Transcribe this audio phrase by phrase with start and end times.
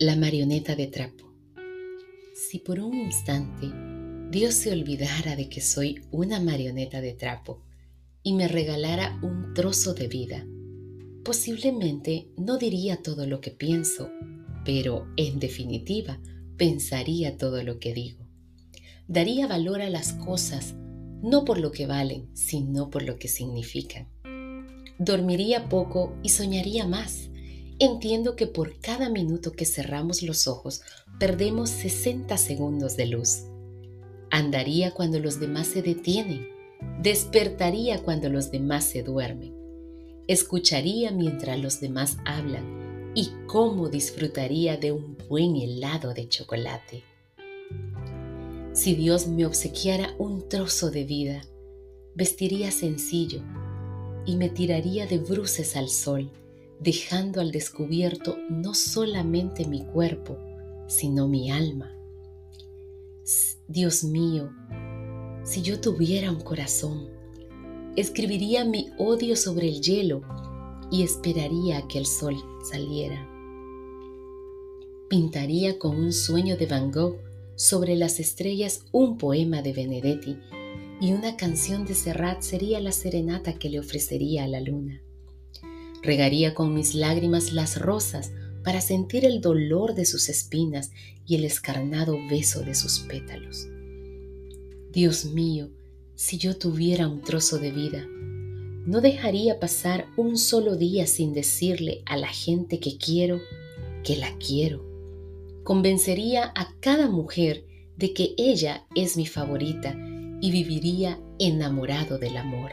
[0.00, 1.34] La marioneta de trapo.
[2.32, 3.68] Si por un instante
[4.30, 7.64] Dios se olvidara de que soy una marioneta de trapo
[8.22, 10.46] y me regalara un trozo de vida,
[11.24, 14.08] posiblemente no diría todo lo que pienso,
[14.64, 16.20] pero en definitiva
[16.56, 18.24] pensaría todo lo que digo.
[19.08, 20.76] Daría valor a las cosas
[21.22, 24.06] no por lo que valen, sino por lo que significan.
[25.00, 27.30] Dormiría poco y soñaría más
[27.80, 30.82] Entiendo que por cada minuto que cerramos los ojos
[31.20, 33.44] perdemos 60 segundos de luz.
[34.32, 36.48] Andaría cuando los demás se detienen.
[37.00, 39.54] Despertaría cuando los demás se duermen.
[40.26, 47.04] Escucharía mientras los demás hablan y cómo disfrutaría de un buen helado de chocolate.
[48.72, 51.42] Si Dios me obsequiara un trozo de vida,
[52.16, 53.40] vestiría sencillo
[54.26, 56.32] y me tiraría de bruces al sol
[56.80, 60.38] dejando al descubierto no solamente mi cuerpo,
[60.86, 61.94] sino mi alma.
[63.66, 64.50] Dios mío,
[65.44, 67.08] si yo tuviera un corazón,
[67.96, 70.22] escribiría mi odio sobre el hielo
[70.90, 72.36] y esperaría que el sol
[72.70, 73.28] saliera.
[75.08, 77.18] Pintaría con un sueño de Van Gogh
[77.56, 80.38] sobre las estrellas un poema de Benedetti
[81.00, 85.02] y una canción de Serrat sería la serenata que le ofrecería a la luna.
[86.02, 88.32] Regaría con mis lágrimas las rosas
[88.62, 90.90] para sentir el dolor de sus espinas
[91.26, 93.66] y el escarnado beso de sus pétalos.
[94.92, 95.70] Dios mío,
[96.14, 98.06] si yo tuviera un trozo de vida,
[98.86, 103.40] no dejaría pasar un solo día sin decirle a la gente que quiero
[104.02, 104.84] que la quiero.
[105.62, 107.66] Convencería a cada mujer
[107.96, 109.94] de que ella es mi favorita
[110.40, 112.72] y viviría enamorado del amor.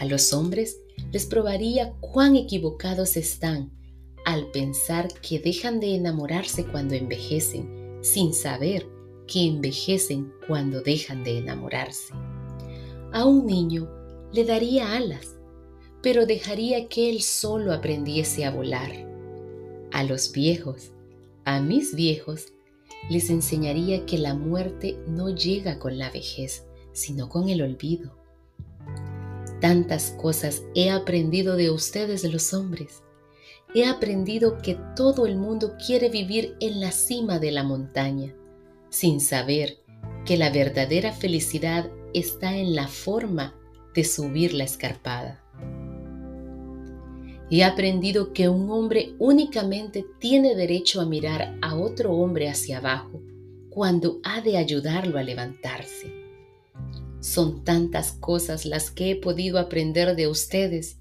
[0.00, 0.80] A los hombres
[1.12, 3.70] les probaría cuán equivocados están
[4.24, 8.86] al pensar que dejan de enamorarse cuando envejecen, sin saber
[9.26, 12.14] que envejecen cuando dejan de enamorarse.
[13.12, 13.90] A un niño
[14.32, 15.36] le daría alas,
[16.02, 18.90] pero dejaría que él solo aprendiese a volar.
[19.92, 20.92] A los viejos,
[21.44, 22.54] a mis viejos,
[23.10, 28.19] les enseñaría que la muerte no llega con la vejez, sino con el olvido.
[29.60, 33.02] Tantas cosas he aprendido de ustedes los hombres.
[33.74, 38.34] He aprendido que todo el mundo quiere vivir en la cima de la montaña,
[38.88, 39.78] sin saber
[40.24, 43.54] que la verdadera felicidad está en la forma
[43.94, 45.44] de subir la escarpada.
[47.50, 53.20] He aprendido que un hombre únicamente tiene derecho a mirar a otro hombre hacia abajo
[53.68, 56.19] cuando ha de ayudarlo a levantarse.
[57.20, 60.98] Son tantas cosas las que he podido aprender de ustedes,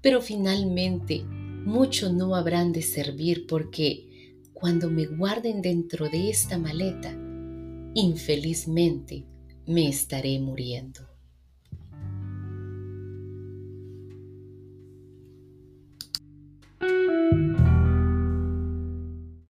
[0.00, 7.12] pero finalmente mucho no habrán de servir porque cuando me guarden dentro de esta maleta,
[7.94, 9.26] infelizmente
[9.66, 11.17] me estaré muriendo.